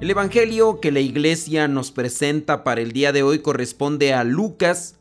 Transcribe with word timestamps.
El 0.00 0.08
Evangelio 0.08 0.80
que 0.80 0.92
la 0.92 1.00
iglesia 1.00 1.68
nos 1.68 1.90
presenta 1.90 2.64
para 2.64 2.80
el 2.80 2.92
día 2.92 3.12
de 3.12 3.22
hoy 3.22 3.40
corresponde 3.40 4.14
a 4.14 4.24
Lucas 4.24 4.96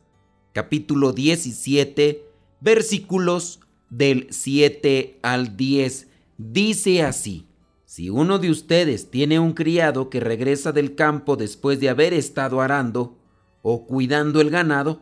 capítulo 0.52 1.14
17 1.14 2.26
versículos 2.60 3.62
del 3.90 4.28
7 4.30 5.20
al 5.22 5.56
10. 5.56 6.10
Dice 6.38 7.04
así, 7.04 7.48
si 7.86 8.10
uno 8.10 8.40
de 8.40 8.52
ustedes 8.52 9.10
tiene 9.10 9.40
un 9.40 9.54
criado 9.54 10.10
que 10.10 10.20
regresa 10.20 10.74
del 10.74 10.96
campo 10.96 11.38
después 11.38 11.80
de 11.80 11.88
haber 11.88 12.14
estado 12.14 12.60
arando 12.60 13.18
o 13.62 13.86
cuidando 13.88 14.42
el 14.42 14.50
ganado, 14.50 15.02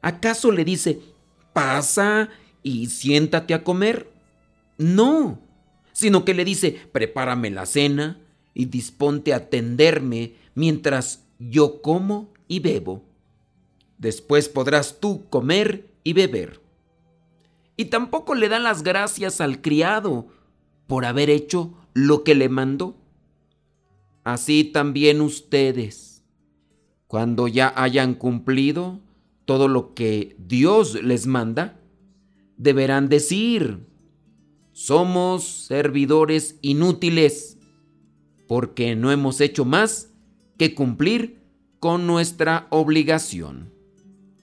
¿acaso 0.00 0.52
le 0.52 0.64
dice, 0.64 1.00
pasa 1.52 2.28
y 2.62 2.86
siéntate 2.86 3.52
a 3.52 3.64
comer? 3.64 4.08
No, 4.78 5.40
sino 5.92 6.24
que 6.24 6.34
le 6.34 6.44
dice, 6.44 6.78
prepárame 6.92 7.50
la 7.50 7.66
cena 7.66 8.20
y 8.54 8.66
disponte 8.66 9.32
a 9.32 9.36
atenderme 9.36 10.34
mientras 10.54 11.24
yo 11.38 11.82
como 11.82 12.32
y 12.48 12.60
bebo. 12.60 13.02
Después 13.98 14.48
podrás 14.48 15.00
tú 15.00 15.28
comer 15.28 15.90
y 16.04 16.12
beber. 16.12 16.60
Y 17.76 17.86
tampoco 17.86 18.34
le 18.34 18.48
dan 18.48 18.62
las 18.62 18.82
gracias 18.82 19.40
al 19.40 19.60
criado 19.60 20.28
por 20.86 21.04
haber 21.04 21.30
hecho 21.30 21.74
lo 21.92 22.22
que 22.22 22.34
le 22.34 22.48
mandó. 22.48 22.96
Así 24.22 24.64
también 24.64 25.20
ustedes, 25.20 26.22
cuando 27.06 27.48
ya 27.48 27.72
hayan 27.76 28.14
cumplido 28.14 29.00
todo 29.44 29.68
lo 29.68 29.94
que 29.94 30.36
Dios 30.38 31.02
les 31.02 31.26
manda, 31.26 31.80
deberán 32.56 33.08
decir, 33.08 33.86
somos 34.72 35.44
servidores 35.44 36.58
inútiles 36.62 37.53
porque 38.46 38.96
no 38.96 39.10
hemos 39.10 39.40
hecho 39.40 39.64
más 39.64 40.10
que 40.58 40.74
cumplir 40.74 41.40
con 41.80 42.06
nuestra 42.06 42.66
obligación. 42.70 43.72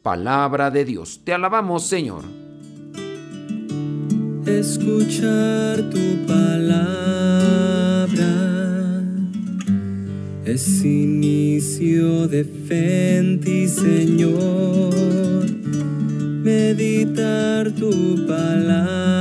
Palabra 0.02 0.71
de 0.71 0.85
Dios, 0.85 1.21
te 1.23 1.33
alabamos 1.33 1.85
Señor. 1.85 2.23
Escuchar 4.45 5.89
tu 5.89 6.25
palabra 6.27 6.81
es 10.45 10.83
inicio 10.83 12.27
de 12.27 12.44
fe 12.44 13.11
Señor. 13.67 15.45
Meditar 16.44 17.72
tu 17.72 18.25
palabra 18.27 19.20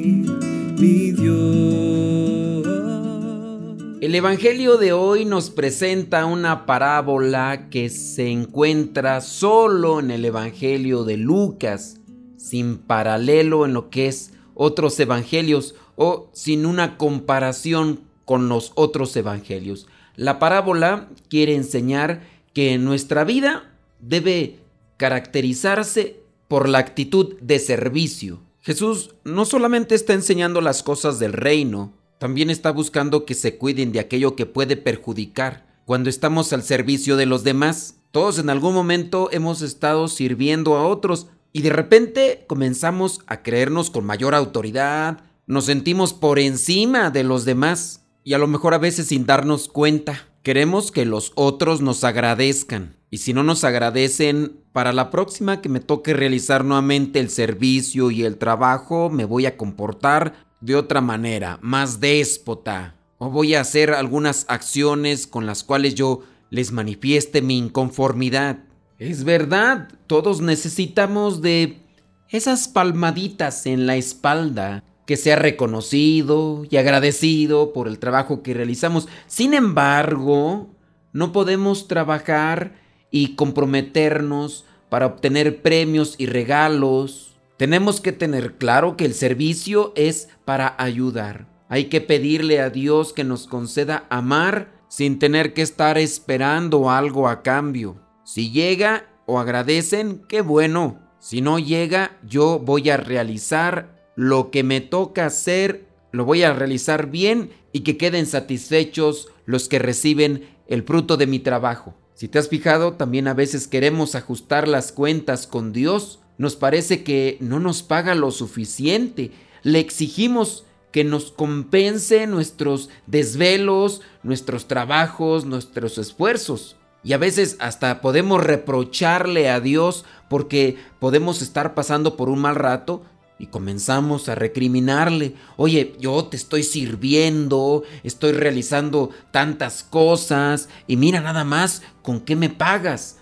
El 4.01 4.15
Evangelio 4.15 4.77
de 4.77 4.93
hoy 4.93 5.25
nos 5.25 5.51
presenta 5.51 6.25
una 6.25 6.65
parábola 6.65 7.69
que 7.69 7.87
se 7.89 8.29
encuentra 8.29 9.21
solo 9.21 9.99
en 9.99 10.09
el 10.09 10.25
Evangelio 10.25 11.03
de 11.03 11.17
Lucas, 11.17 11.99
sin 12.35 12.79
paralelo 12.79 13.63
en 13.63 13.75
lo 13.75 13.91
que 13.91 14.07
es 14.07 14.33
otros 14.55 14.99
evangelios 14.99 15.75
o 15.97 16.31
sin 16.33 16.65
una 16.65 16.97
comparación 16.97 17.99
con 18.25 18.49
los 18.49 18.71
otros 18.73 19.15
evangelios. 19.15 19.85
La 20.15 20.39
parábola 20.39 21.07
quiere 21.29 21.53
enseñar 21.53 22.23
que 22.55 22.79
nuestra 22.79 23.23
vida 23.23 23.71
debe 23.99 24.61
caracterizarse 24.97 26.23
por 26.47 26.67
la 26.67 26.79
actitud 26.79 27.35
de 27.39 27.59
servicio, 27.59 28.39
Jesús 28.61 29.15
no 29.23 29.45
solamente 29.45 29.95
está 29.95 30.13
enseñando 30.13 30.61
las 30.61 30.83
cosas 30.83 31.17
del 31.17 31.33
reino, 31.33 31.93
también 32.21 32.51
está 32.51 32.69
buscando 32.69 33.25
que 33.25 33.33
se 33.33 33.57
cuiden 33.57 33.91
de 33.91 33.99
aquello 33.99 34.35
que 34.35 34.45
puede 34.45 34.77
perjudicar. 34.77 35.65
Cuando 35.85 36.07
estamos 36.07 36.53
al 36.53 36.61
servicio 36.61 37.17
de 37.17 37.25
los 37.25 37.43
demás, 37.43 37.95
todos 38.11 38.37
en 38.37 38.51
algún 38.51 38.75
momento 38.75 39.29
hemos 39.31 39.63
estado 39.63 40.07
sirviendo 40.07 40.75
a 40.75 40.85
otros 40.85 41.29
y 41.51 41.63
de 41.63 41.71
repente 41.71 42.45
comenzamos 42.45 43.21
a 43.25 43.41
creernos 43.41 43.89
con 43.89 44.05
mayor 44.05 44.35
autoridad, 44.35 45.23
nos 45.47 45.65
sentimos 45.65 46.13
por 46.13 46.37
encima 46.37 47.09
de 47.09 47.23
los 47.23 47.43
demás 47.43 48.05
y 48.23 48.33
a 48.33 48.37
lo 48.37 48.45
mejor 48.45 48.75
a 48.75 48.77
veces 48.77 49.07
sin 49.07 49.25
darnos 49.25 49.67
cuenta. 49.67 50.27
Queremos 50.43 50.91
que 50.91 51.05
los 51.05 51.31
otros 51.33 51.81
nos 51.81 52.03
agradezcan. 52.03 52.97
Y 53.09 53.17
si 53.17 53.33
no 53.33 53.41
nos 53.41 53.63
agradecen, 53.63 54.61
para 54.73 54.93
la 54.93 55.09
próxima 55.09 55.59
que 55.59 55.69
me 55.69 55.79
toque 55.79 56.13
realizar 56.13 56.63
nuevamente 56.65 57.19
el 57.19 57.31
servicio 57.31 58.11
y 58.11 58.23
el 58.25 58.37
trabajo, 58.37 59.09
me 59.09 59.25
voy 59.25 59.47
a 59.47 59.57
comportar 59.57 60.50
de 60.61 60.75
otra 60.75 61.01
manera, 61.01 61.59
más 61.61 61.99
déspota. 61.99 62.95
O 63.17 63.29
voy 63.29 63.55
a 63.55 63.61
hacer 63.61 63.91
algunas 63.91 64.45
acciones 64.47 65.27
con 65.27 65.45
las 65.45 65.63
cuales 65.63 65.95
yo 65.95 66.23
les 66.49 66.71
manifieste 66.71 67.41
mi 67.41 67.57
inconformidad. 67.57 68.59
Es 68.97 69.23
verdad, 69.23 69.89
todos 70.07 70.41
necesitamos 70.41 71.41
de 71.41 71.81
esas 72.29 72.67
palmaditas 72.67 73.65
en 73.65 73.85
la 73.85 73.95
espalda 73.95 74.83
que 75.05 75.17
sea 75.17 75.35
reconocido 75.35 76.63
y 76.69 76.77
agradecido 76.77 77.73
por 77.73 77.87
el 77.87 77.99
trabajo 77.99 78.43
que 78.43 78.53
realizamos. 78.53 79.07
Sin 79.27 79.53
embargo, 79.53 80.69
no 81.13 81.31
podemos 81.31 81.87
trabajar 81.87 82.75
y 83.11 83.35
comprometernos 83.35 84.65
para 84.89 85.07
obtener 85.07 85.61
premios 85.61 86.15
y 86.17 86.27
regalos. 86.27 87.30
Tenemos 87.61 88.01
que 88.01 88.11
tener 88.11 88.55
claro 88.55 88.97
que 88.97 89.05
el 89.05 89.13
servicio 89.13 89.93
es 89.95 90.29
para 90.45 90.73
ayudar. 90.79 91.47
Hay 91.69 91.89
que 91.89 92.01
pedirle 92.01 92.59
a 92.59 92.71
Dios 92.71 93.13
que 93.13 93.23
nos 93.23 93.45
conceda 93.45 94.07
amar 94.09 94.71
sin 94.87 95.19
tener 95.19 95.53
que 95.53 95.61
estar 95.61 95.99
esperando 95.99 96.89
algo 96.89 97.27
a 97.27 97.43
cambio. 97.43 98.01
Si 98.23 98.49
llega 98.49 99.05
o 99.27 99.37
agradecen, 99.37 100.23
qué 100.27 100.41
bueno. 100.41 101.01
Si 101.19 101.41
no 101.41 101.59
llega, 101.59 102.17
yo 102.27 102.57
voy 102.57 102.89
a 102.89 102.97
realizar 102.97 104.09
lo 104.15 104.49
que 104.49 104.63
me 104.63 104.81
toca 104.81 105.27
hacer, 105.27 105.85
lo 106.11 106.25
voy 106.25 106.41
a 106.41 106.53
realizar 106.53 107.11
bien 107.11 107.51
y 107.71 107.81
que 107.81 107.95
queden 107.95 108.25
satisfechos 108.25 109.27
los 109.45 109.69
que 109.69 109.77
reciben 109.77 110.49
el 110.65 110.81
fruto 110.81 111.15
de 111.15 111.27
mi 111.27 111.37
trabajo. 111.37 111.93
Si 112.15 112.27
te 112.27 112.39
has 112.39 112.49
fijado, 112.49 112.93
también 112.93 113.27
a 113.27 113.35
veces 113.35 113.67
queremos 113.67 114.15
ajustar 114.15 114.67
las 114.67 114.91
cuentas 114.91 115.45
con 115.45 115.73
Dios. 115.73 116.20
Nos 116.41 116.55
parece 116.55 117.03
que 117.03 117.37
no 117.39 117.59
nos 117.59 117.83
paga 117.83 118.15
lo 118.15 118.31
suficiente. 118.31 119.29
Le 119.61 119.77
exigimos 119.79 120.65
que 120.91 121.03
nos 121.03 121.31
compense 121.31 122.25
nuestros 122.25 122.89
desvelos, 123.05 124.01
nuestros 124.23 124.67
trabajos, 124.67 125.45
nuestros 125.45 125.99
esfuerzos. 125.99 126.77
Y 127.03 127.13
a 127.13 127.19
veces 127.19 127.57
hasta 127.59 128.01
podemos 128.01 128.43
reprocharle 128.43 129.51
a 129.51 129.59
Dios 129.59 130.03
porque 130.31 130.77
podemos 130.97 131.43
estar 131.43 131.75
pasando 131.75 132.17
por 132.17 132.27
un 132.27 132.39
mal 132.39 132.55
rato 132.55 133.03
y 133.37 133.45
comenzamos 133.45 134.27
a 134.27 134.33
recriminarle, 134.33 135.35
oye, 135.57 135.93
yo 135.99 136.25
te 136.25 136.37
estoy 136.37 136.63
sirviendo, 136.63 137.83
estoy 138.01 138.31
realizando 138.31 139.11
tantas 139.29 139.83
cosas 139.83 140.69
y 140.87 140.97
mira 140.97 141.21
nada 141.21 141.43
más 141.43 141.83
con 142.01 142.19
qué 142.19 142.35
me 142.35 142.49
pagas. 142.49 143.19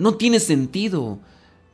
No 0.00 0.16
tiene 0.16 0.40
sentido. 0.40 1.20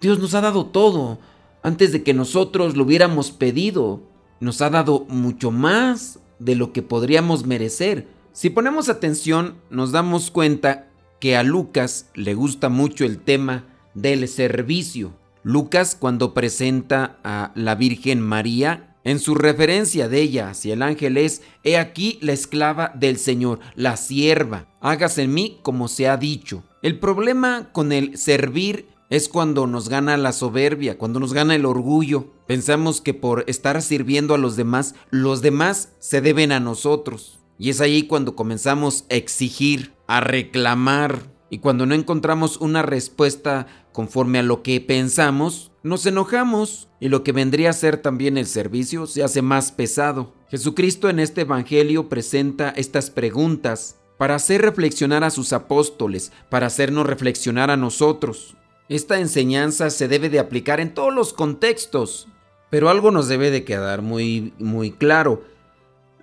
Dios 0.02 0.18
nos 0.18 0.34
ha 0.34 0.40
dado 0.40 0.66
todo 0.66 1.20
antes 1.62 1.92
de 1.92 2.02
que 2.02 2.12
nosotros 2.12 2.76
lo 2.76 2.82
hubiéramos 2.82 3.30
pedido. 3.30 4.02
Nos 4.40 4.60
ha 4.60 4.68
dado 4.68 5.06
mucho 5.08 5.52
más 5.52 6.18
de 6.40 6.56
lo 6.56 6.72
que 6.72 6.82
podríamos 6.82 7.46
merecer. 7.46 8.08
Si 8.32 8.50
ponemos 8.50 8.88
atención, 8.88 9.54
nos 9.70 9.92
damos 9.92 10.32
cuenta 10.32 10.88
que 11.20 11.36
a 11.36 11.44
Lucas 11.44 12.10
le 12.14 12.34
gusta 12.34 12.68
mucho 12.68 13.04
el 13.04 13.18
tema 13.18 13.64
del 13.94 14.26
servicio. 14.26 15.12
Lucas 15.44 15.94
cuando 15.94 16.34
presenta 16.34 17.20
a 17.22 17.52
la 17.54 17.76
Virgen 17.76 18.20
María, 18.20 18.96
en 19.04 19.20
su 19.20 19.36
referencia 19.36 20.08
de 20.08 20.20
ella 20.20 20.50
hacia 20.50 20.74
el 20.74 20.82
ángel 20.82 21.16
es, 21.16 21.42
he 21.62 21.76
aquí 21.76 22.18
la 22.22 22.32
esclava 22.32 22.92
del 22.96 23.18
Señor, 23.18 23.60
la 23.76 23.96
sierva, 23.96 24.66
hágase 24.80 25.22
en 25.22 25.34
mí 25.34 25.60
como 25.62 25.86
se 25.86 26.08
ha 26.08 26.16
dicho. 26.16 26.64
El 26.82 26.98
problema 26.98 27.68
con 27.72 27.92
el 27.92 28.16
servir 28.16 28.91
es 29.12 29.28
cuando 29.28 29.66
nos 29.66 29.90
gana 29.90 30.16
la 30.16 30.32
soberbia, 30.32 30.96
cuando 30.96 31.20
nos 31.20 31.34
gana 31.34 31.54
el 31.54 31.66
orgullo. 31.66 32.28
Pensamos 32.46 33.02
que 33.02 33.12
por 33.12 33.44
estar 33.46 33.82
sirviendo 33.82 34.34
a 34.34 34.38
los 34.38 34.56
demás, 34.56 34.94
los 35.10 35.42
demás 35.42 35.90
se 35.98 36.22
deben 36.22 36.50
a 36.50 36.60
nosotros. 36.60 37.38
Y 37.58 37.68
es 37.68 37.82
ahí 37.82 38.04
cuando 38.04 38.34
comenzamos 38.34 39.04
a 39.10 39.16
exigir, 39.16 39.92
a 40.06 40.20
reclamar. 40.20 41.30
Y 41.50 41.58
cuando 41.58 41.84
no 41.84 41.94
encontramos 41.94 42.56
una 42.56 42.80
respuesta 42.80 43.66
conforme 43.92 44.38
a 44.38 44.42
lo 44.42 44.62
que 44.62 44.80
pensamos, 44.80 45.72
nos 45.82 46.06
enojamos 46.06 46.88
y 46.98 47.10
lo 47.10 47.22
que 47.22 47.32
vendría 47.32 47.68
a 47.68 47.74
ser 47.74 47.98
también 47.98 48.38
el 48.38 48.46
servicio 48.46 49.06
se 49.06 49.22
hace 49.22 49.42
más 49.42 49.72
pesado. 49.72 50.32
Jesucristo 50.48 51.10
en 51.10 51.20
este 51.20 51.42
Evangelio 51.42 52.08
presenta 52.08 52.70
estas 52.70 53.10
preguntas 53.10 53.98
para 54.16 54.36
hacer 54.36 54.62
reflexionar 54.62 55.22
a 55.22 55.30
sus 55.30 55.52
apóstoles, 55.52 56.32
para 56.48 56.68
hacernos 56.68 57.06
reflexionar 57.06 57.70
a 57.70 57.76
nosotros. 57.76 58.56
Esta 58.88 59.18
enseñanza 59.18 59.90
se 59.90 60.08
debe 60.08 60.28
de 60.28 60.38
aplicar 60.38 60.80
en 60.80 60.94
todos 60.94 61.14
los 61.14 61.32
contextos, 61.32 62.28
pero 62.70 62.88
algo 62.88 63.10
nos 63.10 63.28
debe 63.28 63.50
de 63.50 63.64
quedar 63.64 64.02
muy 64.02 64.52
muy 64.58 64.92
claro. 64.92 65.44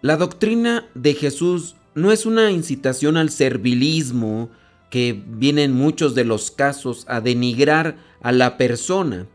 La 0.01 0.17
doctrina 0.17 0.89
de 0.95 1.13
Jesús 1.13 1.75
no 1.95 2.11
es 2.11 2.25
una 2.25 2.51
incitación 2.51 3.17
al 3.17 3.29
servilismo 3.29 4.50
que 4.89 5.21
viene 5.27 5.63
en 5.63 5.73
muchos 5.73 6.15
de 6.15 6.25
los 6.25 6.51
casos 6.51 7.06
a 7.07 7.21
denigrar 7.21 7.97
a 8.21 8.31
la 8.31 8.57
persona. 8.57 9.27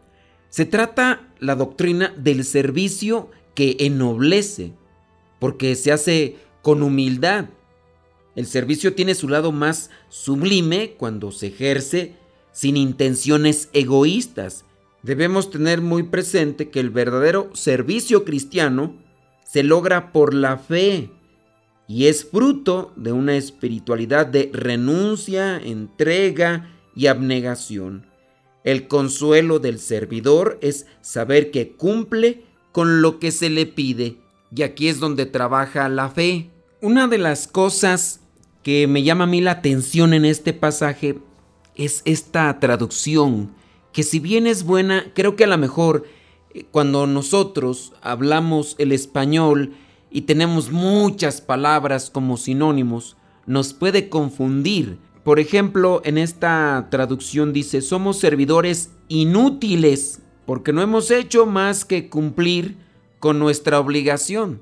Se 0.48 0.64
trata 0.64 1.28
la 1.38 1.54
doctrina 1.54 2.14
del 2.16 2.44
servicio 2.44 3.30
que 3.54 3.76
ennoblece, 3.80 4.72
porque 5.38 5.74
se 5.76 5.92
hace 5.92 6.36
con 6.62 6.82
humildad. 6.82 7.46
El 8.34 8.46
servicio 8.46 8.94
tiene 8.94 9.14
su 9.14 9.28
lado 9.28 9.52
más 9.52 9.90
sublime 10.08 10.94
cuando 10.96 11.30
se 11.30 11.48
ejerce 11.48 12.14
sin 12.54 12.78
intenciones 12.78 13.68
egoístas. 13.74 14.64
Debemos 15.02 15.50
tener 15.50 15.82
muy 15.82 16.04
presente 16.04 16.70
que 16.70 16.80
el 16.80 16.88
verdadero 16.88 17.50
servicio 17.52 18.24
cristiano 18.24 18.94
se 19.44 19.62
logra 19.62 20.12
por 20.12 20.32
la 20.32 20.56
fe 20.56 21.10
y 21.86 22.06
es 22.06 22.24
fruto 22.24 22.92
de 22.96 23.12
una 23.12 23.36
espiritualidad 23.36 24.26
de 24.26 24.50
renuncia, 24.52 25.58
entrega 25.58 26.70
y 26.96 27.08
abnegación. 27.08 28.06
El 28.62 28.88
consuelo 28.88 29.58
del 29.58 29.78
servidor 29.78 30.58
es 30.62 30.86
saber 31.02 31.50
que 31.50 31.72
cumple 31.72 32.44
con 32.72 33.02
lo 33.02 33.18
que 33.18 33.30
se 33.30 33.50
le 33.50 33.66
pide. 33.66 34.16
Y 34.54 34.62
aquí 34.62 34.88
es 34.88 35.00
donde 35.00 35.26
trabaja 35.26 35.88
la 35.90 36.08
fe. 36.08 36.50
Una 36.80 37.08
de 37.08 37.18
las 37.18 37.46
cosas 37.46 38.20
que 38.62 38.86
me 38.86 39.02
llama 39.02 39.24
a 39.24 39.26
mí 39.26 39.42
la 39.42 39.50
atención 39.50 40.14
en 40.14 40.24
este 40.24 40.54
pasaje 40.54 41.18
es 41.74 42.02
esta 42.04 42.58
traducción, 42.60 43.52
que 43.92 44.02
si 44.02 44.20
bien 44.20 44.46
es 44.46 44.64
buena, 44.64 45.12
creo 45.14 45.36
que 45.36 45.44
a 45.44 45.48
lo 45.48 45.58
mejor 45.58 46.04
eh, 46.52 46.64
cuando 46.70 47.06
nosotros 47.06 47.92
hablamos 48.02 48.74
el 48.78 48.92
español 48.92 49.74
y 50.10 50.22
tenemos 50.22 50.70
muchas 50.70 51.40
palabras 51.40 52.10
como 52.10 52.36
sinónimos, 52.36 53.16
nos 53.46 53.72
puede 53.72 54.08
confundir 54.08 54.98
por 55.24 55.40
ejemplo, 55.40 56.02
en 56.04 56.18
esta 56.18 56.88
traducción 56.90 57.54
dice, 57.54 57.80
somos 57.80 58.18
servidores 58.18 58.90
inútiles 59.08 60.20
porque 60.44 60.74
no 60.74 60.82
hemos 60.82 61.10
hecho 61.10 61.46
más 61.46 61.86
que 61.86 62.10
cumplir 62.10 62.76
con 63.20 63.38
nuestra 63.38 63.80
obligación. 63.80 64.60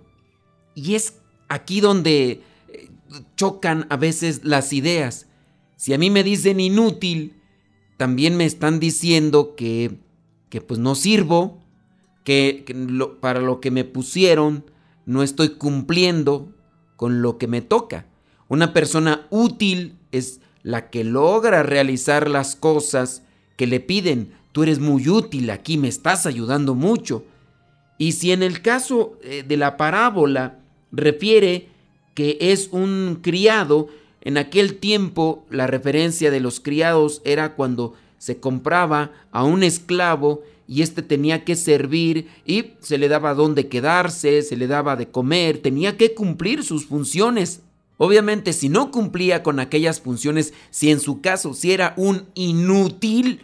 Y 0.76 0.94
es 0.94 1.18
aquí 1.48 1.80
donde 1.80 2.42
eh, 2.68 2.88
chocan 3.36 3.86
a 3.90 3.96
veces 3.96 4.44
las 4.44 4.72
ideas. 4.72 5.26
Si 5.82 5.93
a 5.93 5.99
mí 5.99 6.11
me 6.11 6.23
dicen 6.23 6.61
inútil, 6.61 7.34
también 7.96 8.37
me 8.37 8.44
están 8.44 8.79
diciendo 8.79 9.56
que, 9.56 9.99
que 10.49 10.61
pues 10.61 10.79
no 10.79 10.94
sirvo, 10.94 11.58
que, 12.23 12.64
para 13.20 13.40
lo 13.40 13.61
que 13.61 13.73
me 13.73 13.82
pusieron 13.82 14.64
no 15.06 15.25
estoy 15.25 15.56
cumpliendo 15.56 16.55
con 16.94 17.20
lo 17.20 17.37
que 17.37 17.49
me 17.49 17.62
toca. 17.62 18.06
Una 18.46 18.73
persona 18.73 19.26
útil 19.31 19.99
es 20.12 20.40
la 20.62 20.88
que 20.88 21.02
logra 21.02 21.64
realizar 21.64 22.31
las 22.31 22.55
cosas 22.55 23.25
que 23.56 23.67
le 23.67 23.81
piden. 23.81 24.34
Tú 24.52 24.62
eres 24.62 24.79
muy 24.79 25.08
útil 25.08 25.50
aquí, 25.50 25.79
me 25.79 25.88
estás 25.88 26.26
ayudando 26.26 26.76
mucho. 26.76 27.25
Y 27.99 28.12
si 28.12 28.31
en 28.31 28.44
el 28.44 28.62
caso 28.62 29.19
eh, 29.25 29.44
de 29.44 29.56
la 29.56 29.76
parábola 29.76 30.61
refiere 30.93 31.70
que 32.14 32.38
es 32.40 32.69
un 32.70 33.19
criado, 33.20 33.88
en 34.22 34.38
aquel 34.38 34.76
tiempo 34.76 35.44
la 35.50 35.66
referencia 35.66 36.30
de 36.30 36.40
los 36.40 36.60
criados 36.60 37.20
era 37.24 37.54
cuando 37.54 37.94
se 38.19 38.38
compraba 38.38 39.10
a 39.32 39.42
un 39.42 39.64
esclavo 39.64 40.42
y 40.69 40.82
éste 40.82 41.02
tenía 41.02 41.44
que 41.44 41.56
servir 41.56 42.28
y 42.46 42.74
se 42.80 42.98
le 42.98 43.08
daba 43.08 43.34
dónde 43.34 43.69
quedarse, 43.69 44.42
se 44.42 44.56
le 44.56 44.69
daba 44.69 44.94
de 44.94 45.08
comer, 45.08 45.58
tenía 45.58 45.96
que 45.96 46.14
cumplir 46.14 46.62
sus 46.62 46.86
funciones. 46.86 47.62
Obviamente, 47.98 48.52
si 48.52 48.69
no 48.69 48.92
cumplía 48.92 49.42
con 49.42 49.58
aquellas 49.58 50.00
funciones, 50.00 50.54
si 50.70 50.90
en 50.90 51.00
su 51.00 51.20
caso, 51.20 51.52
si 51.52 51.72
era 51.72 51.92
un 51.96 52.26
inútil, 52.34 53.42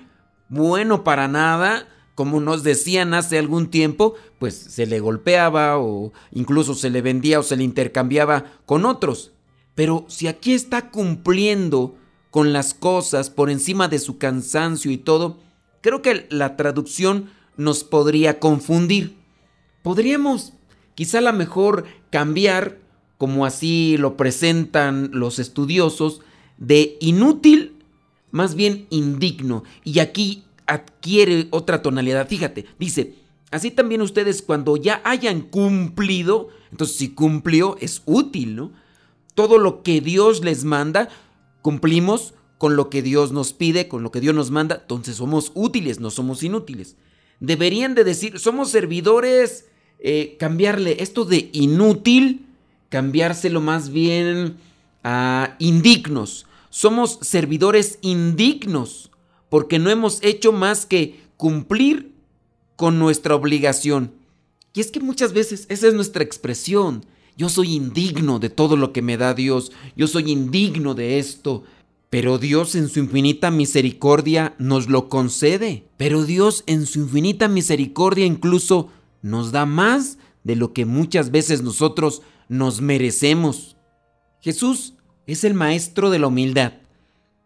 bueno 0.48 1.02
para 1.02 1.26
nada, 1.26 1.88
como 2.14 2.40
nos 2.40 2.62
decían 2.62 3.14
hace 3.14 3.36
algún 3.36 3.69
tiempo, 3.69 4.14
pues 4.38 4.54
se 4.54 4.86
le 4.86 5.00
golpeaba 5.00 5.78
o 5.78 6.12
incluso 6.30 6.75
se 6.75 6.88
le 6.88 7.02
vendía 7.02 7.40
o 7.40 7.42
se 7.42 7.56
le 7.56 7.64
intercambiaba 7.64 8.44
con 8.64 8.86
otros. 8.86 9.32
Pero 9.78 10.06
si 10.08 10.26
aquí 10.26 10.54
está 10.54 10.90
cumpliendo 10.90 11.96
con 12.32 12.52
las 12.52 12.75
cosas 12.75 13.30
por 13.30 13.48
encima 13.48 13.86
de 13.86 14.00
su 14.00 14.19
cansancio 14.19 14.90
y 14.90 14.96
todo, 14.96 15.38
creo 15.82 16.02
que 16.02 16.26
la 16.30 16.56
traducción 16.56 17.30
nos 17.56 17.84
podría 17.84 18.40
confundir. 18.40 19.14
Podríamos 19.84 20.52
quizá 20.96 21.19
a 21.19 21.20
lo 21.20 21.32
mejor 21.32 21.84
cambiar 22.10 22.78
como 23.19 23.46
así 23.46 23.96
lo 23.98 24.16
presentan 24.16 25.10
los 25.12 25.38
estudiosos, 25.38 26.22
de 26.56 26.96
inútil, 26.98 27.76
más 28.32 28.56
bien 28.56 28.88
indigno. 28.90 29.62
Y 29.85 30.00
aquí 30.00 30.42
adquiere 30.66 31.47
otra 31.52 31.82
tonalidad. 31.82 32.26
Fíjate, 32.26 32.66
dice, 32.80 33.14
así 33.52 33.70
también 33.70 34.02
ustedes 34.02 34.42
cuando 34.42 34.76
ya 34.76 35.00
hayan 35.04 35.40
cumplido, 35.40 36.49
entonces 36.73 36.97
si 36.97 37.11
cumplió 37.11 37.76
es 37.80 38.02
útil, 38.06 38.56
¿no? 38.56 38.88
Todo 39.38 39.59
lo 39.59 39.85
que 39.85 40.00
Dios 40.00 40.42
les 40.42 40.64
manda, 40.64 41.09
cumplimos 41.62 42.35
con 42.59 42.75
lo 42.75 42.90
que 42.90 43.02
Dios 43.02 43.30
nos 43.30 43.52
pide, 43.52 43.87
con 43.87 44.02
lo 44.02 44.11
que 44.11 44.21
Dios 44.21 44.35
nos 44.35 44.50
manda, 44.50 44.80
entonces 44.83 45.14
somos 45.14 45.52
útiles, 45.54 46.00
no 46.00 46.11
somos 46.11 46.42
inútiles. 46.42 46.97
Deberían 47.38 47.95
de 47.95 48.02
decir, 48.02 48.40
somos 48.40 48.71
servidores, 48.71 49.66
eh, 50.00 50.37
cambiarle 50.40 50.97
esto 51.00 51.25
de 51.25 51.50
inútil 51.52 52.47
cambiárselo 52.88 53.61
más 53.61 53.90
bien 53.90 54.57
a 55.04 55.57
indignos. 55.59 56.47
Somos 56.71 57.18
servidores 57.23 57.99
indignos 58.02 59.11
porque 59.49 59.78
no 59.78 59.90
hemos 59.90 60.23
hecho 60.23 60.52
más 60.52 60.87
que 60.87 61.21
cumplir 61.37 62.12
con 62.76 62.99
nuestra 62.99 63.35
obligación. 63.35 64.12
Y 64.75 64.80
es 64.80 64.90
que 64.90 65.00
muchas 65.00 65.33
veces 65.33 65.66
esa 65.68 65.88
es 65.88 65.95
nuestra 65.95 66.23
expresión. 66.23 67.04
Yo 67.38 67.49
soy 67.49 67.76
indigno 67.76 68.40
de 68.40 68.50
todo 68.50 68.76
lo 68.76 68.92
que 68.92 69.00
me 69.00 69.16
da 69.16 69.33
Dios. 69.33 69.71
Yo 69.95 70.09
soy 70.09 70.33
indigno 70.33 70.95
de 70.95 71.21
esto. 71.21 71.62
Pero 72.11 72.37
Dios 72.37 72.75
en 72.75 72.88
su 72.88 72.99
infinita 72.99 73.52
misericordia 73.52 74.57
nos 74.59 74.88
lo 74.88 75.09
concede. 75.09 75.85
Pero 75.97 76.25
Dios 76.25 76.64
en 76.66 76.85
su 76.85 76.99
infinita 76.99 77.47
misericordia 77.47 78.26
incluso 78.26 78.88
nos 79.23 79.52
da 79.52 79.66
más 79.66 80.18
de 80.42 80.57
lo 80.57 80.73
que 80.73 80.85
muchas 80.85 81.30
veces 81.30 81.62
nosotros 81.62 82.23
nos 82.49 82.80
merecemos. 82.80 83.76
Jesús 84.40 84.95
es 85.28 85.45
el 85.45 85.54
maestro 85.54 86.11
de 86.11 86.18
la 86.18 86.26
humildad. 86.26 86.73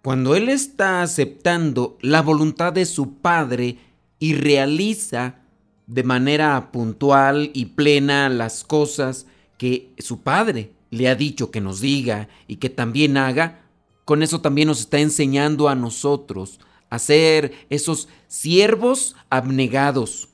Cuando 0.03 0.37
Él 0.37 0.49
está 0.49 1.03
aceptando 1.03 1.99
la 2.01 2.23
voluntad 2.23 2.73
de 2.73 2.87
su 2.87 3.17
Padre 3.17 3.77
y 4.19 4.33
realiza 4.37 5.41
de 5.87 6.03
manera 6.03 6.73
puntual 6.73 7.51
y 7.53 7.67
plena 7.67 8.31
las 8.31 8.65
cosas 8.65 9.27
que 9.59 9.91
su 9.99 10.23
Padre 10.23 10.73
le 10.91 11.09
ha 11.09 11.15
dicho 11.15 11.51
que 11.51 11.61
nos 11.61 11.81
diga 11.81 12.29
y 12.47 12.57
que 12.57 12.71
también 12.71 13.17
haga, 13.17 13.63
con 14.05 14.23
eso 14.23 14.41
también 14.41 14.69
nos 14.69 14.81
está 14.81 14.99
enseñando 14.99 15.69
a 15.69 15.75
nosotros 15.75 16.61
a 16.91 16.99
ser 16.99 17.53
esos 17.71 18.09
siervos 18.29 19.17
abnegados, 19.31 20.29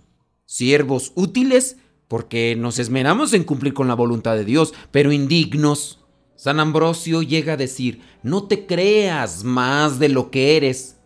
siervos 0.46 1.12
útiles 1.14 1.76
porque 2.08 2.56
nos 2.56 2.78
esmeramos 2.78 3.34
en 3.34 3.44
cumplir 3.44 3.74
con 3.74 3.86
la 3.86 3.94
voluntad 3.94 4.34
de 4.34 4.44
Dios, 4.44 4.72
pero 4.90 5.12
indignos, 5.12 6.00
San 6.36 6.58
Ambrosio 6.58 7.22
llega 7.22 7.52
a 7.52 7.58
decir, 7.58 8.00
no 8.22 8.44
te 8.44 8.66
creas 8.66 9.44
más 9.44 9.98
de 9.98 10.08
lo 10.08 10.30
que 10.30 10.56
eres, 10.56 10.96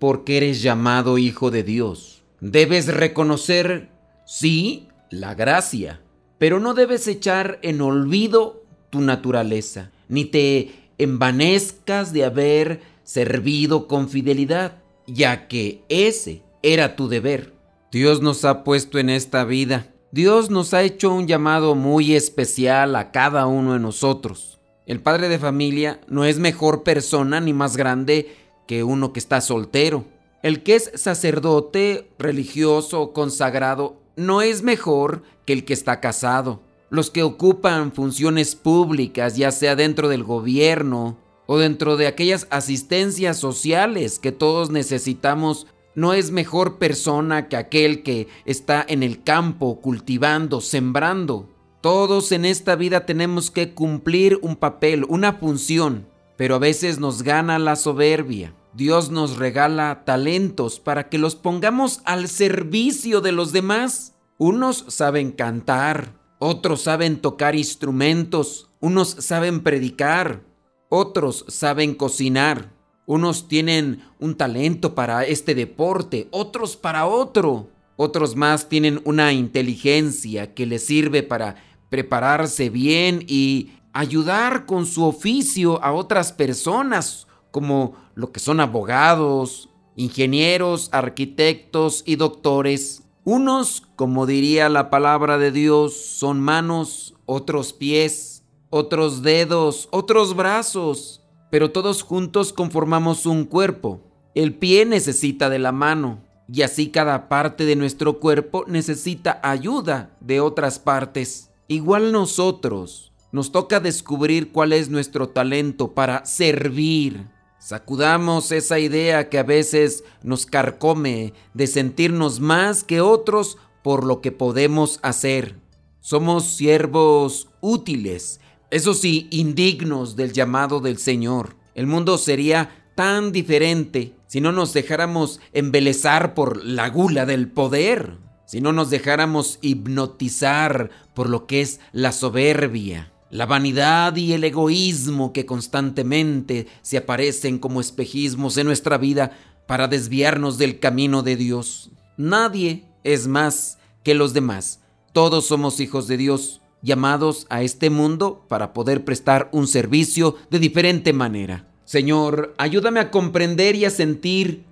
porque 0.00 0.36
eres 0.36 0.60
llamado 0.60 1.16
hijo 1.16 1.50
de 1.50 1.62
Dios. 1.62 2.22
Debes 2.40 2.86
reconocer, 2.88 3.90
sí, 4.26 4.88
la 5.10 5.34
gracia, 5.34 6.00
pero 6.38 6.60
no 6.60 6.74
debes 6.74 7.06
echar 7.08 7.58
en 7.62 7.80
olvido 7.80 8.62
tu 8.90 9.00
naturaleza, 9.00 9.90
ni 10.08 10.24
te 10.24 10.70
envanezcas 10.98 12.12
de 12.12 12.24
haber 12.24 12.80
servido 13.04 13.86
con 13.86 14.08
fidelidad, 14.08 14.78
ya 15.06 15.48
que 15.48 15.82
ese 15.88 16.42
era 16.62 16.96
tu 16.96 17.08
deber. 17.08 17.54
Dios 17.90 18.20
nos 18.20 18.44
ha 18.44 18.64
puesto 18.64 18.98
en 18.98 19.10
esta 19.10 19.44
vida. 19.44 19.88
Dios 20.10 20.50
nos 20.50 20.74
ha 20.74 20.82
hecho 20.82 21.12
un 21.12 21.26
llamado 21.26 21.74
muy 21.74 22.14
especial 22.14 22.96
a 22.96 23.10
cada 23.10 23.46
uno 23.46 23.74
de 23.74 23.78
nosotros. 23.78 24.58
El 24.86 25.00
padre 25.00 25.28
de 25.28 25.38
familia 25.38 26.00
no 26.08 26.24
es 26.24 26.38
mejor 26.38 26.82
persona 26.82 27.40
ni 27.40 27.52
más 27.52 27.76
grande 27.76 28.34
que 28.66 28.84
uno 28.84 29.12
que 29.12 29.20
está 29.20 29.40
soltero. 29.40 30.04
El 30.42 30.62
que 30.62 30.76
es 30.76 30.90
sacerdote, 30.94 32.10
religioso 32.18 33.12
consagrado 33.12 34.00
no 34.18 34.42
es 34.42 34.62
mejor 34.62 35.22
que 35.46 35.52
el 35.52 35.64
que 35.64 35.72
está 35.72 36.00
casado. 36.00 36.60
Los 36.90 37.10
que 37.10 37.22
ocupan 37.22 37.92
funciones 37.92 38.56
públicas, 38.56 39.36
ya 39.36 39.52
sea 39.52 39.76
dentro 39.76 40.08
del 40.08 40.24
gobierno 40.24 41.18
o 41.46 41.56
dentro 41.58 41.96
de 41.96 42.08
aquellas 42.08 42.48
asistencias 42.50 43.36
sociales 43.36 44.18
que 44.18 44.32
todos 44.32 44.70
necesitamos, 44.70 45.66
no 45.94 46.14
es 46.14 46.32
mejor 46.32 46.78
persona 46.78 47.48
que 47.48 47.56
aquel 47.56 48.02
que 48.02 48.28
está 48.44 48.84
en 48.86 49.02
el 49.02 49.22
campo 49.22 49.80
cultivando, 49.80 50.60
sembrando. 50.60 51.48
Todos 51.80 52.32
en 52.32 52.44
esta 52.44 52.74
vida 52.74 53.06
tenemos 53.06 53.52
que 53.52 53.72
cumplir 53.72 54.38
un 54.42 54.56
papel, 54.56 55.04
una 55.08 55.34
función, 55.34 56.08
pero 56.36 56.56
a 56.56 56.58
veces 56.58 56.98
nos 56.98 57.22
gana 57.22 57.58
la 57.60 57.76
soberbia. 57.76 58.52
Dios 58.78 59.10
nos 59.10 59.38
regala 59.38 60.04
talentos 60.04 60.78
para 60.78 61.08
que 61.08 61.18
los 61.18 61.34
pongamos 61.34 62.00
al 62.04 62.28
servicio 62.28 63.20
de 63.20 63.32
los 63.32 63.50
demás. 63.50 64.14
Unos 64.38 64.84
saben 64.86 65.32
cantar, 65.32 66.14
otros 66.38 66.82
saben 66.82 67.20
tocar 67.20 67.56
instrumentos, 67.56 68.70
unos 68.78 69.08
saben 69.18 69.64
predicar, 69.64 70.44
otros 70.90 71.44
saben 71.48 71.96
cocinar, 71.96 72.72
unos 73.04 73.48
tienen 73.48 74.04
un 74.20 74.36
talento 74.36 74.94
para 74.94 75.24
este 75.24 75.56
deporte, 75.56 76.28
otros 76.30 76.76
para 76.76 77.06
otro. 77.06 77.70
Otros 77.96 78.36
más 78.36 78.68
tienen 78.68 79.00
una 79.04 79.32
inteligencia 79.32 80.54
que 80.54 80.66
les 80.66 80.86
sirve 80.86 81.24
para 81.24 81.56
prepararse 81.88 82.70
bien 82.70 83.24
y 83.26 83.72
ayudar 83.92 84.66
con 84.66 84.86
su 84.86 85.02
oficio 85.02 85.82
a 85.82 85.92
otras 85.92 86.32
personas, 86.32 87.26
como 87.50 87.96
lo 88.18 88.32
que 88.32 88.40
son 88.40 88.58
abogados, 88.58 89.68
ingenieros, 89.94 90.88
arquitectos 90.90 92.02
y 92.04 92.16
doctores. 92.16 93.04
Unos, 93.22 93.84
como 93.94 94.26
diría 94.26 94.68
la 94.68 94.90
palabra 94.90 95.38
de 95.38 95.52
Dios, 95.52 95.94
son 95.94 96.40
manos, 96.40 97.14
otros 97.26 97.72
pies, 97.72 98.42
otros 98.70 99.22
dedos, 99.22 99.88
otros 99.92 100.34
brazos, 100.34 101.22
pero 101.48 101.70
todos 101.70 102.02
juntos 102.02 102.52
conformamos 102.52 103.24
un 103.24 103.44
cuerpo. 103.44 104.00
El 104.34 104.52
pie 104.52 104.84
necesita 104.84 105.48
de 105.48 105.60
la 105.60 105.70
mano, 105.70 106.18
y 106.52 106.62
así 106.62 106.88
cada 106.88 107.28
parte 107.28 107.66
de 107.66 107.76
nuestro 107.76 108.18
cuerpo 108.18 108.64
necesita 108.66 109.38
ayuda 109.44 110.10
de 110.18 110.40
otras 110.40 110.80
partes. 110.80 111.52
Igual 111.68 112.10
nosotros 112.10 113.12
nos 113.30 113.52
toca 113.52 113.78
descubrir 113.78 114.50
cuál 114.50 114.72
es 114.72 114.90
nuestro 114.90 115.28
talento 115.28 115.94
para 115.94 116.24
servir. 116.24 117.37
Sacudamos 117.58 118.52
esa 118.52 118.78
idea 118.78 119.28
que 119.28 119.38
a 119.38 119.42
veces 119.42 120.04
nos 120.22 120.46
carcome 120.46 121.34
de 121.54 121.66
sentirnos 121.66 122.40
más 122.40 122.84
que 122.84 123.00
otros 123.00 123.58
por 123.82 124.04
lo 124.04 124.20
que 124.20 124.32
podemos 124.32 125.00
hacer. 125.02 125.56
Somos 126.00 126.56
siervos 126.56 127.48
útiles, 127.60 128.40
eso 128.70 128.94
sí, 128.94 129.28
indignos 129.30 130.14
del 130.14 130.32
llamado 130.32 130.80
del 130.80 130.98
Señor. 130.98 131.56
El 131.74 131.86
mundo 131.86 132.18
sería 132.18 132.90
tan 132.94 133.32
diferente 133.32 134.14
si 134.26 134.40
no 134.40 134.52
nos 134.52 134.72
dejáramos 134.72 135.40
embelezar 135.52 136.34
por 136.34 136.64
la 136.64 136.88
gula 136.88 137.26
del 137.26 137.50
poder 137.50 138.28
si 138.48 138.62
no 138.62 138.72
nos 138.72 138.88
dejáramos 138.88 139.58
hipnotizar 139.60 140.88
por 141.12 141.28
lo 141.28 141.46
que 141.46 141.60
es 141.60 141.80
la 141.92 142.12
soberbia, 142.12 143.12
la 143.30 143.46
vanidad 143.46 144.16
y 144.16 144.32
el 144.32 144.44
egoísmo 144.44 145.32
que 145.32 145.46
constantemente 145.46 146.66
se 146.82 146.96
aparecen 146.96 147.58
como 147.58 147.80
espejismos 147.80 148.56
en 148.56 148.66
nuestra 148.66 148.98
vida 148.98 149.32
para 149.66 149.88
desviarnos 149.88 150.58
del 150.58 150.78
camino 150.80 151.22
de 151.22 151.36
Dios. 151.36 151.90
Nadie 152.16 152.84
es 153.04 153.26
más 153.26 153.78
que 154.02 154.14
los 154.14 154.32
demás. 154.32 154.80
Todos 155.12 155.46
somos 155.46 155.80
hijos 155.80 156.08
de 156.08 156.16
Dios, 156.16 156.60
llamados 156.82 157.46
a 157.50 157.62
este 157.62 157.90
mundo 157.90 158.44
para 158.48 158.72
poder 158.72 159.04
prestar 159.04 159.48
un 159.52 159.66
servicio 159.66 160.36
de 160.50 160.58
diferente 160.58 161.12
manera. 161.12 161.66
Señor, 161.84 162.54
ayúdame 162.58 163.00
a 163.00 163.10
comprender 163.10 163.74
y 163.74 163.84
a 163.84 163.90
sentir 163.90 164.64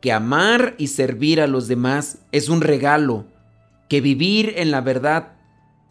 que 0.00 0.12
amar 0.12 0.74
y 0.76 0.88
servir 0.88 1.40
a 1.40 1.46
los 1.46 1.66
demás 1.66 2.18
es 2.30 2.48
un 2.48 2.60
regalo, 2.60 3.26
que 3.88 4.00
vivir 4.00 4.54
en 4.56 4.70
la 4.70 4.80
verdad 4.80 5.32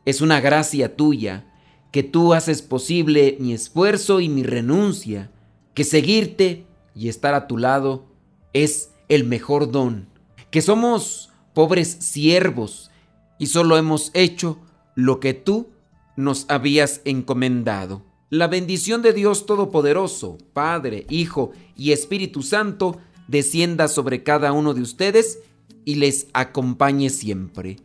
es 0.05 0.21
una 0.21 0.39
gracia 0.39 0.95
tuya, 0.95 1.45
que 1.93 2.01
tú 2.01 2.33
haces 2.33 2.63
posible 2.63 3.38
mi 3.39 3.53
esfuerzo 3.53 4.19
y 4.19 4.27
mi 4.27 4.41
renuncia, 4.41 5.29
que 5.75 5.83
seguirte 5.83 6.65
y 6.95 7.07
estar 7.07 7.35
a 7.35 7.45
tu 7.45 7.55
lado 7.55 8.05
es 8.51 8.89
el 9.09 9.25
mejor 9.25 9.71
don, 9.71 10.07
que 10.50 10.63
somos 10.63 11.29
pobres 11.53 11.89
siervos 12.00 12.89
y 13.38 13.45
solo 13.45 13.77
hemos 13.77 14.09
hecho 14.15 14.57
lo 14.95 15.19
que 15.19 15.35
tú 15.35 15.69
nos 16.15 16.47
habías 16.50 17.01
encomendado. 17.05 18.01
La 18.31 18.47
bendición 18.47 19.03
de 19.03 19.13
Dios 19.13 19.45
Todopoderoso, 19.45 20.39
Padre, 20.51 21.05
Hijo 21.12 21.51
y 21.77 21.91
Espíritu 21.91 22.41
Santo, 22.41 22.97
descienda 23.27 23.88
sobre 23.88 24.23
cada 24.23 24.51
uno 24.51 24.73
de 24.73 24.81
ustedes 24.81 25.41
y 25.85 25.95
les 25.95 26.25
acompañe 26.33 27.12
siempre. 27.12 27.77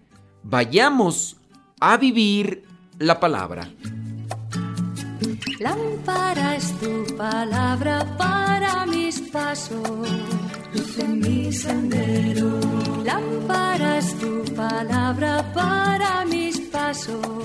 Vayamos 0.45 1.37
a 1.79 1.99
vivir 1.99 2.65
la 2.99 3.19
palabra. 3.19 3.69
Lámpara 5.61 6.57
es 6.57 6.73
tu 6.79 7.17
palabra 7.17 8.05
para 8.17 8.87
mis 8.87 9.21
pasos, 9.21 10.09
luz 10.73 10.99
en 10.99 11.21
mi 11.21 11.53
sendero. 11.53 12.61
Lámpara 13.05 13.99
es 13.99 14.19
tu 14.19 14.45
palabra 14.55 15.45
para 15.53 16.25
mis 16.27 16.59
pasos, 16.61 17.45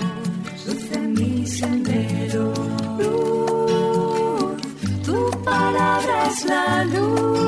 luz 0.66 0.92
en 0.92 1.14
mi 1.14 1.46
sendero. 1.46 2.54
Luz, 3.00 4.62
tu 5.06 5.32
palabra 5.44 6.28
es 6.28 6.46
la 6.46 6.86
luz 6.86 7.44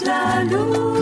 la 0.00 0.44
luz. 0.44 1.01